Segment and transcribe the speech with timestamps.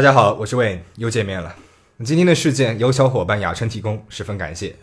[0.00, 1.54] 大家好，我是 Wayne，又见面了。
[2.02, 4.74] 今天的事件由小伙伴雅琛提供，十分感谢。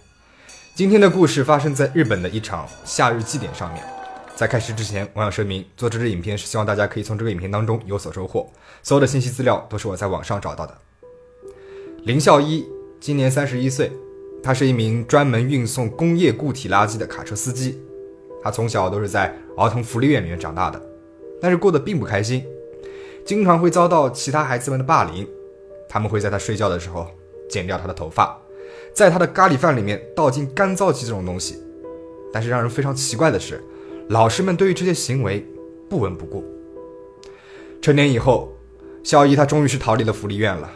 [0.76, 3.84] 今天的故事发生在日本的一场夏日祭典上面。
[4.36, 8.48] 在开始之前，我想声明，做这支影片是希望大家可以从这个影片当中有所收获。
[8.84, 10.78] 所有的信息资料都是我在网上找到的。
[12.04, 12.64] 林孝一
[13.00, 13.92] 今年三十一岁，
[14.44, 17.82] 他是一名专门运送工业固体垃圾的卡车司机。
[18.44, 20.80] 他从小都是在儿童福利院里面长大的，
[21.42, 22.46] 但是过得并不开心。
[23.28, 25.28] 经常会遭到其他孩子们的霸凌，
[25.90, 27.06] 他们会在他睡觉的时候
[27.50, 28.40] 剪掉他的头发，
[28.94, 31.62] 在他的咖喱饭里面倒进干燥剂这种东西。
[32.32, 33.62] 但是让人非常奇怪的是，
[34.08, 35.46] 老师们对于这些行为
[35.90, 36.42] 不闻不顾。
[37.82, 38.54] 成年以后，
[39.04, 40.72] 小一他终于是逃离了福利院了，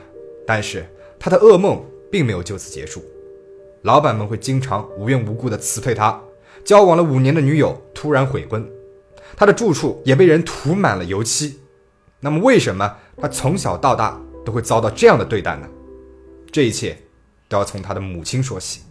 [0.46, 0.86] 但是
[1.18, 1.82] 他的噩梦
[2.12, 3.02] 并没有就此结束。
[3.84, 6.22] 老板们会经常无缘无故的辞退他，
[6.66, 8.70] 交往了五年的女友突然悔婚，
[9.38, 11.58] 他的住处也被人涂满了油漆。
[12.24, 15.68] 那么，为什么他从小到大都会遭到这样的对待呢？
[16.52, 16.96] 这一切
[17.50, 18.82] 都要从他的母亲说起。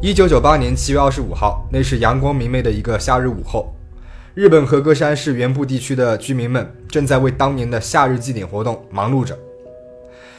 [0.00, 3.74] 一九九八年七月二十五号，那是阳光明媚的一个夏日午后，
[4.34, 9.36] 日本和歌山市原部地区的居民们正在为当年的夏日祭典活动忙碌着。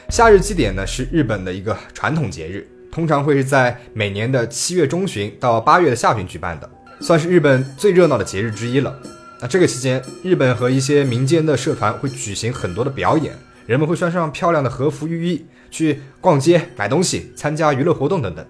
[0.08, 2.66] 夏日祭典呢，是日本的一个传统节日。
[2.94, 6.70] 通常会是在每年的七月中旬到八月的下旬举办的，
[7.02, 8.96] 算是日本最热闹的节日之一了。
[9.42, 13.36] 那这个期间，日本和一些民间的社团会举行很多的表演，
[13.66, 18.46] 人们会穿上漂亮的和服浴衣去逛街、买东西、参加娱乐活动等等。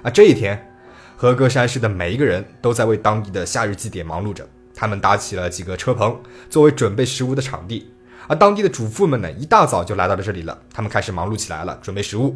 [0.00, 0.72] 啊，这一天，
[1.14, 4.48] 和歌山市的每一个人都在为当地的夏日祭典忙碌着。
[4.74, 6.18] 他们搭起了几个车棚，
[6.48, 7.92] 作为准备食物的场地。
[8.26, 12.34] 而当地的主妇们呢，一大早就来到了这里了，他们开始忙碌起来了，准备食物。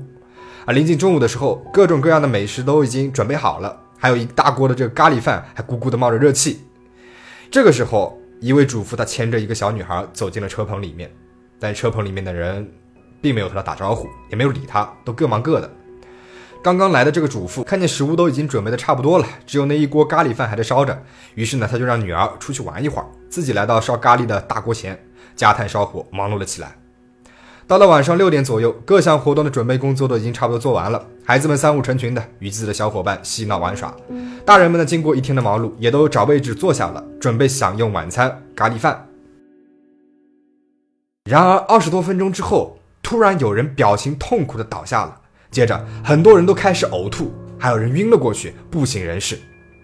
[0.66, 6.66] 而临近中午的时候，各种各样的美食都已经准备好了，还有一大锅的这个咖喱饭，还咕咕的冒着热气。
[7.52, 11.08] 这个时候，一位主妇她牵着一个小女孩走进了车棚里面，
[11.60, 12.68] 但车棚里面的人
[13.22, 15.70] 并没有和她打招呼，也没有理她，都各忙各的。
[16.64, 21.00] 刚刚来的这个主妇看见食物都已经准备的差不多了，只有那一锅咖喱饭还在烧着，
[21.36, 25.00] 于是呢，她就让女儿出去玩一会儿，自己来到烧咖喱的大锅前，
[25.36, 26.76] 加炭烧火，忙碌了起来。
[27.68, 31.04] 到了晚上六点左右，各项活动的准备工作都已经差不多做完了。
[31.24, 33.92] 孩子们三五成群的与自己的小伙伴嬉闹玩耍，
[34.44, 39.08] 大人们呢，经过一天的忙碌，也都找位置坐下了，准备享用晚餐咖喱饭。
[41.28, 49.36] 然而二十多分钟之后，突然有人表情痛苦的倒下了，接着很多人都开始呕吐，还有人晕了过去，不省人事。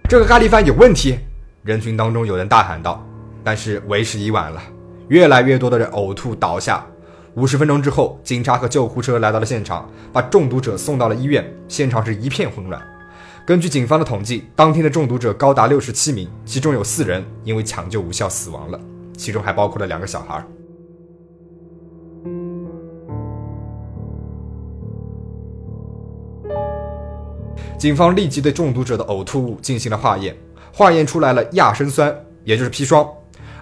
[0.09, 1.19] 这个咖喱饭有问题！
[1.65, 3.05] 人群当中有人大喊道。
[3.43, 4.63] 但是为时已晚了，
[5.09, 6.87] 越来越多的人呕吐倒下。
[7.35, 11.43] 五十分钟之后，警察和救护车来到了现场，把中毒者送到了医院。
[11.67, 12.81] 现场是一片混乱。
[13.47, 18.79] 根据警方的统计，当天的中毒者高达六十七名，其中有四人因为抢救无效死亡了，
[19.17, 20.45] 其中还包括了两个小孩。
[27.79, 30.37] 警方立即对中毒者的呕吐物进行了化验，
[30.71, 32.15] 化验出来了亚砷酸，
[32.45, 33.09] 也就是砒霜。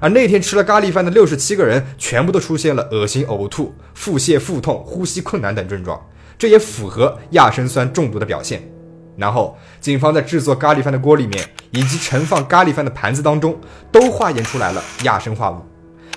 [0.01, 6.01] 而那天吃了咖喱饭的六十七个人，全部都出现了恶心、呕吐、腹泻、腹痛、呼吸困难等症状，
[6.39, 8.63] 这也符合亚砷酸中毒的表现。
[9.17, 13.61] 然后，警方在制作咖喱饭的锅里面，以及盛放咖喱饭的盘子当中，
[13.93, 15.57] 都化验出来了亚砷化物。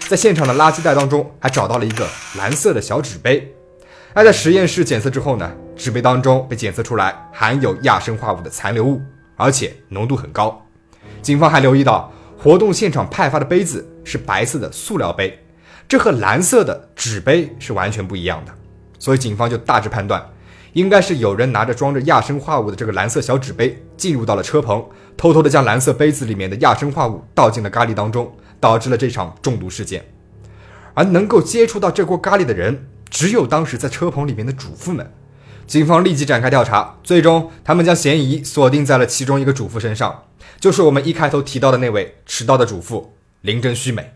[0.07, 2.07] 在现场的垃圾袋当中，还找到了一个
[2.37, 3.53] 蓝色的小纸杯。
[4.13, 9.01] 而在实验室检测之后呢，纸杯当中被检测出来含有亚砷化物的残留物，
[9.35, 10.65] 而且浓度很高。
[11.21, 12.09] 警方还留意到。
[12.43, 15.39] 活动现场派发的杯子是白色的塑料杯，
[15.87, 18.51] 这和蓝色的纸杯是完全不一样的，
[18.99, 20.21] 所以警方就大致判断，
[20.73, 28.29] 应该是有人拿着装着亚砷化物的这个蓝色小纸杯进入到了车棚，偷偷的将蓝色杯子里面的亚砷化物倒进了咖喱当中，
[28.59, 30.03] 导致了这场中毒事件。
[30.95, 35.09] 而能够接触到这锅咖喱的人，只有当时在车棚里面的主妇们。
[35.65, 40.23] 警方立即展开调查，最终他们将嫌疑锁定在了其中一个主妇身上。
[40.59, 44.13] 就是我们一开头提到的那位迟到的主妇林真须美。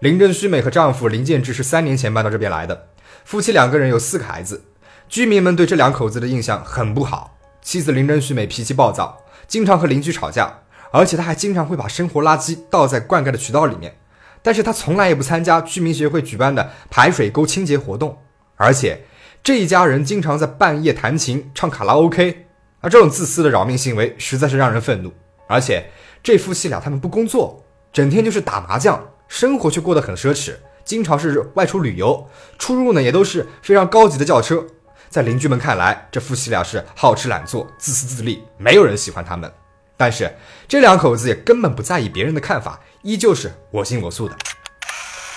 [0.00, 2.88] 林真须美和丈夫林建志是三年前搬到这边来的，
[3.24, 4.64] 夫妻两个人有四个孩子。
[5.08, 7.36] 居民们对这两口子的印象很不好。
[7.60, 13.98] 妻子林真须美脾气暴躁，经常和邻居吵架，而且她还经常会把生活垃圾倒在灌溉的渠道里面。
[14.40, 18.22] 但是她从来也不参加居民协会举办的排水沟清洁活动，
[18.56, 19.04] 而且。
[19.42, 22.46] 这一家人经常在半夜弹琴、唱卡拉 OK，
[22.80, 25.12] 而这种自私的扰民行为实在是让人愤怒。
[25.48, 25.90] 而且
[26.22, 30.54] 这夫妻俩他们不工作，整天就是打麻将，生活却过得很奢侈，
[30.84, 32.28] 经常是外出旅游，
[32.58, 34.64] 出入呢也都是非常高级的轿车。
[35.08, 39.50] 在邻居们看来，这夫妻俩是好吃懒做、自私自利，没有人喜欢他们。
[39.96, 40.32] 但是
[40.68, 44.36] 这两口子也根本不在意别人的看法，依旧是我行我素的。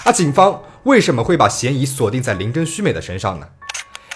[0.04, 3.48] 而警方为什么会把嫌疑锁定在林真须美的身上呢？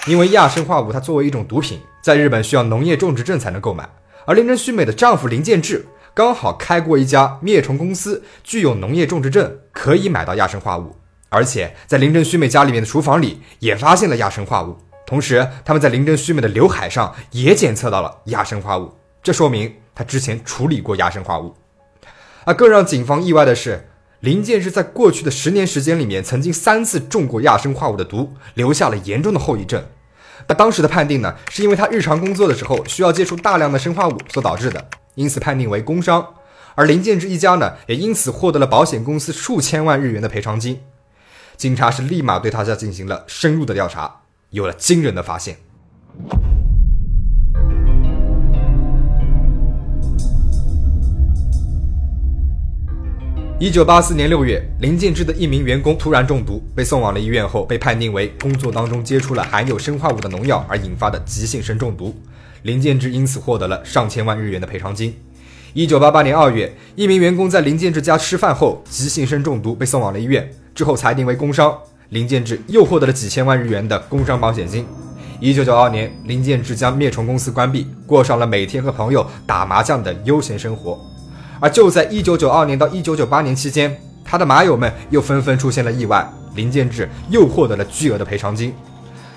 [0.07, 3.87] 因为亚砷化物它作为一种毒品，在日本需要农业种植证才能购买，
[4.25, 10.95] 而林真须美的丈夫林建志刚好开过一家灭虫公司，具有农业种植证，可以买到亚砷化物。
[11.27, 21.53] 而且在林真须美家里面的厨房里也发现了亚砷化物，同时他们在林真须美的刘海上也检测到了亚砷化物，这说明他之前处理过亚砷化物。
[22.45, 23.89] 而更让警方意外的是，
[24.21, 29.83] 林建志在过去的十年时间里面曾经三次中过亚砷化物的毒，留下了严重的后遗症。
[30.45, 36.35] 那当时的判定呢，是因为他日常工作的时候需要接触大量的生化物所导致的，因此判定为工伤。
[36.75, 40.81] 而林建志一家呢，也因此获得了保险公司数千万日元的赔偿金。
[41.55, 45.57] 警察是立马对他家进行了深入的调查，有了惊人的发现。
[53.59, 62.15] 一九八四年六月，林建志的一名员工突然中毒，被送往了医院后，被判定为工作当中接触了含有砷化物的农药而引发的急性砷中毒。
[62.61, 65.11] 林建志因此获得了上千万日元的赔偿金。
[65.73, 70.47] 一九八八年二月，一名员工在林建志家吃饭后急性砷中毒，被送往了医院。
[70.75, 71.75] 之后裁定为工伤，
[72.09, 74.85] 林建志又获得了几千万日元的工伤保险金。
[75.39, 81.03] 一九九二年，林建志将灭虫公司关闭，过上了每天和朋友打麻将的悠闲生活。
[81.59, 88.73] 而就在一九九二年到一九九八年期间，他的麻友们又纷纷出现了意外，林建志又获得了巨额的赔偿金。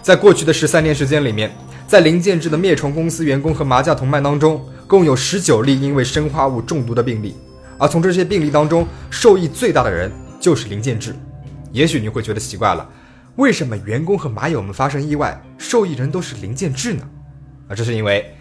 [0.02, 1.50] 在过去的十三年时间里面，
[1.86, 7.36] 在林建志的灭虫公司员工和麻将同伴当中，共有十九例因为砷化物中毒的病例，
[7.78, 11.14] 而从这些病例当中，受益最大的人就是林建志。
[11.72, 12.88] 也许你会觉得奇怪了，
[13.36, 17.02] 为什么员工和麻友们发生意外，受益人都是林建志呢？
[17.68, 18.34] 啊，这是因为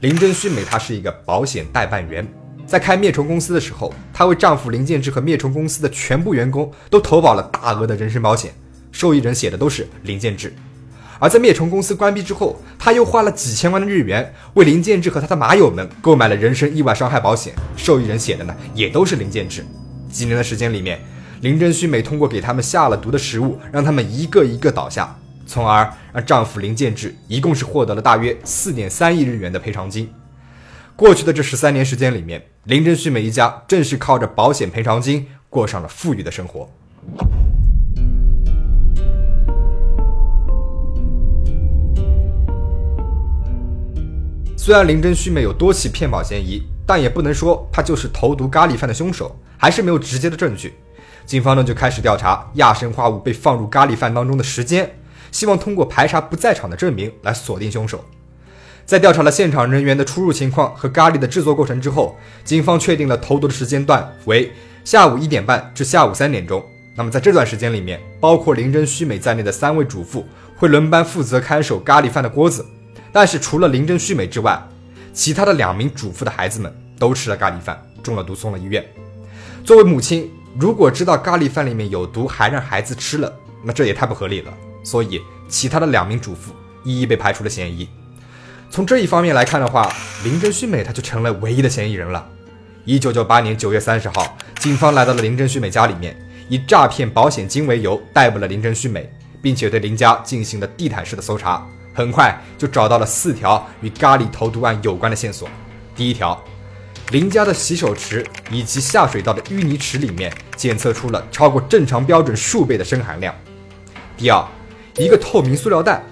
[0.00, 2.26] 林真须美她是一个保险代办员，
[2.66, 8.52] 在开灭虫公司的时候，她为丈夫林建志和灭虫公司的全部员工都投保了大额的人身保险，
[8.90, 10.52] 受益人写的都是林建志。
[11.18, 19.64] 而在灭虫公司关闭之后，她又花了几千万的日元为林建志和他的麻友们购买了人身意外伤害保险，受益人写的呢也都是林建志。
[20.10, 21.00] 几年的时间里面。
[21.42, 25.14] 林真须美通过给他们下了毒的食物，让他们一个一个倒下，
[25.46, 30.10] 从而让丈夫林建志一共是获得了大约四点三亿日元的赔偿金。
[30.96, 36.66] 过去的这十三年时间里面，林真须美一家正是靠着保险赔偿金过上了富裕的生活。
[44.56, 50.72] 虽然林真须美有多起骗保嫌疑，但也不能说她就是投毒咖喱饭的凶手，还是没有直接的证据。
[51.26, 54.90] 警方呢就开始调查亚砷化物被放入咖喱饭当中的时间，
[55.30, 58.02] 希望通过排查不在场的证明来锁定凶手。
[58.86, 64.52] 在调查了现场人员的出入情况和咖喱的制作过程之后，警方确定了投毒的时间段为
[64.84, 66.64] 下午一点半至下午三点钟。
[66.94, 70.24] 那么在这段时间里面，包括林真须美在内的三位主妇
[70.54, 72.64] 会轮班负责看守咖喱饭的锅子。
[73.12, 74.62] 但是除了林真须美之外，
[75.12, 78.84] 其他的两名主妇的孩子们都吃了咖喱饭，中了毒送了医院。
[79.64, 80.30] 作为母亲。
[80.58, 83.30] 如果知道咖喱饭里面有毒还让孩子吃了，
[83.62, 84.54] 那这也太不合理了。
[84.82, 86.50] 所以，其他的两名主妇
[86.82, 87.86] 一一被排除了嫌疑。
[88.70, 89.90] 从这一方面来看的话，
[90.24, 92.26] 林真须美她就成了唯一的嫌疑人了。
[92.84, 96.16] 一九九八年九月三十号，警方来到了林真须美家里面，
[96.48, 101.66] 以诈骗保险金为由逮捕了林真须美，并且对林家进行了地毯式的搜查。
[101.94, 105.48] 很快就找到了四条与咖喱投毒案有关的线索。
[105.94, 106.42] 第一条。
[107.12, 113.32] 林家的洗手池以及下水道的淤泥池里面检测出了超过正常标准数倍的砷含量。
[114.16, 114.44] 第二，
[114.96, 116.02] 一个透明塑料袋，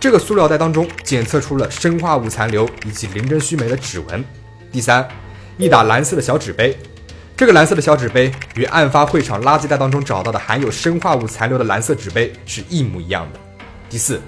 [0.00, 4.24] 这个塑料袋当中检测出了砷化物残留以及林真须美的指纹。
[4.72, 5.06] 第三，
[5.58, 6.74] 一打蓝色的小纸杯，
[7.36, 13.38] 这个蓝色的小纸杯与案发会场垃圾袋当中找到的含有砷化物残留的蓝色纸杯是一模一样的。
[13.90, 14.18] 第四，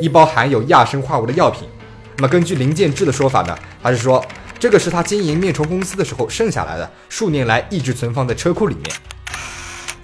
[0.00, 1.68] 一包含有亚生化物的药品。
[2.16, 4.24] 那么根据林建志的说法呢，他是说。
[4.58, 8.94] 这个是他经营灭虫公司的时候剩下来的，数年来一直存放在车库里面。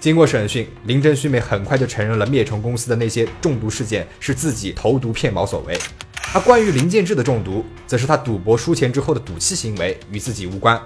[0.07, 5.77] 经过审讯，林真须美很快就承认了灭虫公司的那些中毒事件是自己投毒骗保所为。
[6.33, 10.81] 而关于林建志的中毒，则是他赌博输钱之后的赌气行为，与自己无关。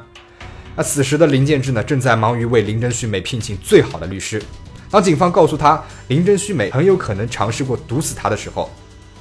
[0.76, 4.42] 而此时的林建志呢，正在忙于为林真须美聘请最好的律师。
[4.90, 8.72] 当警方告诉他林真须美很有可能尝试过毒死他的时候，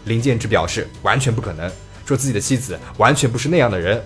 [0.05, 1.71] 林建志表示完全不可能，
[2.07, 4.03] 说自己的妻子完全不是那样的人。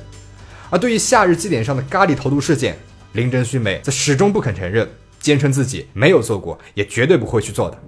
[0.70, 2.76] 而对于夏日祭典上的咖喱投毒事件，
[3.12, 4.88] 林真须美则始终不肯承认，
[5.24, 7.78] 坚称自己没有做过，也绝对不会去做的。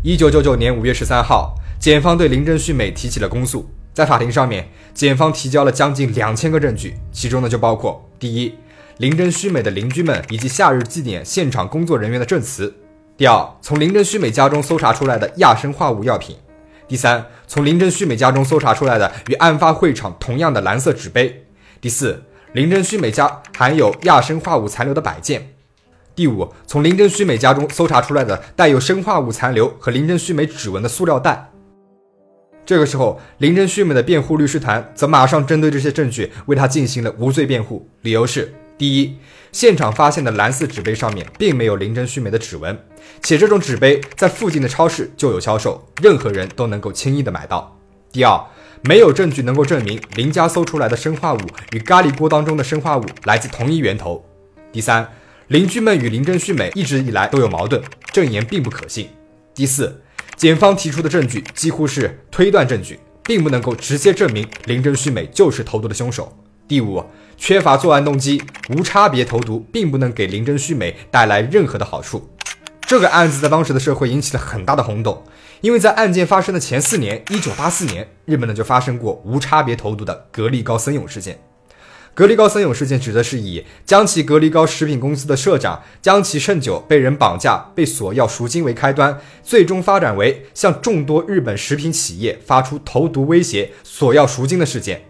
[0.00, 3.68] 一九九九年五月十三号，检方对林真旭美提起了公诉。
[3.92, 8.54] 在法庭上面，检方提交了将近两千个证据，其中呢就包括：第一，
[8.98, 12.68] 林真旭美的邻居们以及夏日祭典现场工作人员的证词；
[13.16, 16.36] 第二，从林真旭美家中搜查出来的亚生化物药品；
[16.92, 21.26] 第三，从林真须美家中搜查出来的与案发会场同样的蓝色纸杯；
[21.80, 22.22] 第四，
[22.52, 25.40] 林真须美家含有亚生化物残留的摆件；
[26.14, 31.50] 第五，从林真须美家中搜查出来的带有生化物残留和林真须美指纹的塑料袋。
[32.66, 39.16] 这个时候，林真须美的辩护律师团则马上针对这些证据为他进行了无罪辩护，理由是：第一，
[39.52, 42.76] 现场发现的蓝色纸杯上面并没有林真须美的指纹，
[43.22, 47.78] 且这种纸杯在附近的超市就有销售，任何人都能够轻易的买到；
[48.10, 48.40] 第二，
[48.82, 51.40] 没有证据能够证明林家搜出来的生化物
[51.72, 54.24] 与咖喱锅当中的生化物来自同一源头；
[54.72, 55.08] 第三，
[55.48, 57.80] 邻居们与林真须美一直以来都有矛盾，
[58.12, 59.06] 证言并不可信；
[59.54, 60.02] 第四。
[60.34, 66.36] 检方提出的证据几乎是推断证据，并不能够直接证明林真须美就是投毒的凶手。
[66.68, 67.04] 第五，
[67.36, 72.30] 缺乏作案动机，无差别投毒并不能给林真须美带来任何的好处。
[72.86, 75.22] 这个案子在当时的社会引起了很大的轰动，
[75.60, 81.38] 因为在案件发生的前四年，一九八四年，日本呢就发生过无差别投毒的格力高森永事件。
[82.14, 95.02] 格力高森永事件指的是以江崎格力高食品公司的社长江崎胜久被人绑架、被索要赎金为开端，最终发展为向众多日本食品企业发出投毒威胁、索要赎金的事件。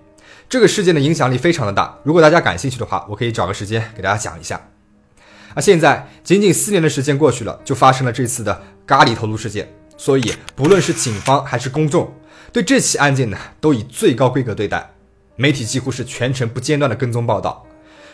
[0.53, 4.61] 这个事件的影响力非常的大，如果大家感兴趣的话，我可以找个时间给大家讲一下。
[5.55, 9.67] 啊，现在仅仅四年的时间过去了，就发生了这次的咖喱投毒事件，
[9.97, 12.13] 所以不论是警方还是公众，
[12.53, 14.91] 对这起案件呢，都以最高规格对待。
[15.37, 17.65] 媒体几乎是全程不间断的跟踪报道。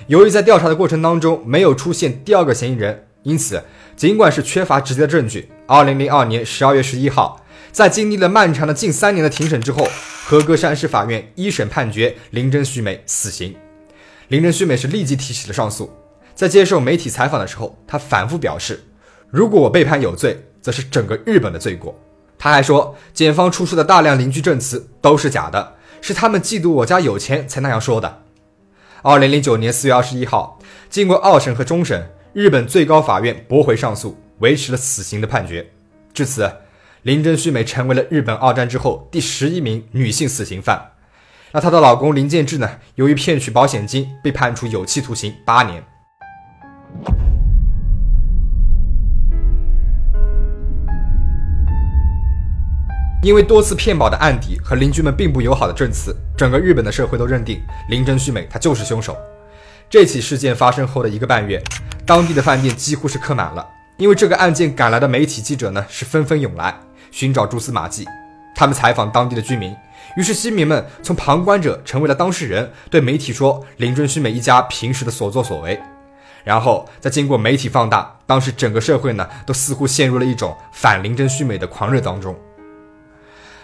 [0.06, 3.60] 由于在调查的过程当中没有出现第二个嫌疑人，因此
[3.96, 9.84] 尽管是缺乏直接的证据，二零零二年十二月十一号，在经历了漫长的近三年的庭审之后，
[10.28, 13.56] 和歌山市法院一审判决林真须美死刑。
[14.28, 15.90] 林真须美是立即提起了上诉。
[16.34, 18.78] 在接受媒体采访的时候，他反复表示
[19.32, 21.98] ：“如果我被判有罪，则是整个日本的罪过。”
[22.38, 25.76] 他还说，检方出示的大量邻居证词都是假的。
[26.02, 28.24] 是他们嫉妒我家有钱才那样说的。
[29.00, 30.58] 二零零九年四月二十一号，
[30.90, 35.66] 经过二审和终审，日本最高法院驳回上诉，维持了死刑的判决。
[36.12, 36.52] 至此，
[37.02, 40.92] 林真须美成为了日本二战之后第十一名女性死刑犯。
[41.52, 42.68] 那她的老公林建志呢？
[42.96, 45.82] 由于骗取保险金，被判处有期徒刑八年。
[53.22, 59.16] 因为多次骗保的案底和邻居们并不友好的证词，整个日本的社会都认定林真须美她就是凶手。
[59.90, 61.62] 这起事件发生后的一个半月，
[62.04, 66.78] 当地的饭店几乎是客满了，因为这个案件赶来的媒体记者呢是纷纷涌来
[67.10, 68.06] 寻找蛛丝马迹。
[68.54, 69.74] 他们采访当地的居民，
[70.16, 75.78] 于是新民们从旁观者成为了当事人，对媒体说林真须美一家平时的所作所为。
[76.44, 82.34] 然后再经过媒体放大，当时整个社会呢都似乎陷入了一种反林真须美的狂热当中。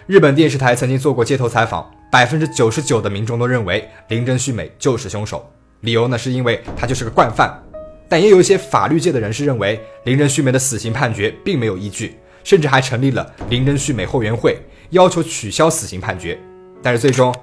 [0.06, 5.50] 日本电视台曾经做过街头采访，百分之九十九的民众都认为林真须美就是凶手。
[5.80, 7.58] 理由呢，是因为她就是个惯犯。
[8.06, 14.56] 但也有一些法律界的人士认为林真须美的死刑判决并没有依据，甚至还成立了林真旭美后援会，
[14.90, 16.38] 要求取消死刑判决。
[16.80, 17.34] 但是最终，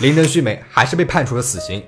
[0.00, 1.80] 林真旭美还是被判处了死刑，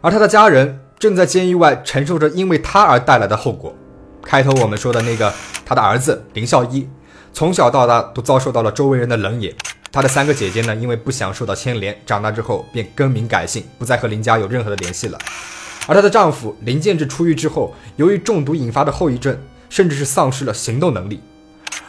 [0.00, 3.74] 而他的家人正在监狱外承受着因为他而带来的后果。
[4.22, 6.88] 开头我们说的那个他的儿子林孝一。
[7.34, 9.54] 从小到大都遭受到了周围人的冷眼。
[9.90, 15.18] 她的三个姐姐呢，因为不想受到牵连，长大之后便更名改姓，不再和林家有任何的联系了。
[15.86, 19.34] 而她的丈夫林建志出狱之后，由于中毒引发的后遗症，
[19.70, 21.22] 甚至是丧失了行动能力。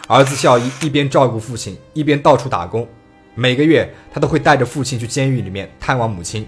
[0.07, 2.87] 儿子孝一一边照顾父亲，一边到处打工。
[3.35, 6.47] 每个月他都会带着父亲去监狱里面探望母亲。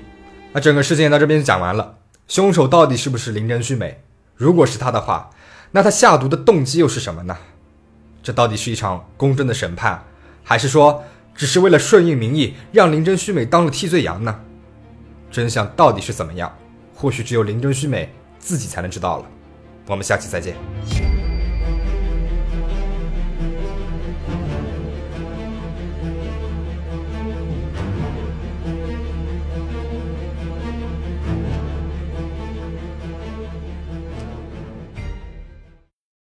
[0.51, 1.97] 那整个事件到这边就讲完了。
[2.27, 4.01] 凶手到底是不是林真须美？
[4.35, 5.29] 如果是他的话，
[5.71, 7.38] 那他下毒的动机又是什么呢？
[8.21, 10.03] 这到底是一场公正的审判，
[10.43, 14.39] 还是说只是为了顺应民意，让林真须美当了替罪羊呢？
[15.31, 16.53] 真相到底是怎么样？
[16.93, 18.09] 或许只有林真须美
[18.39, 19.25] 自己才能知道了。
[19.88, 20.55] 我们下期再见。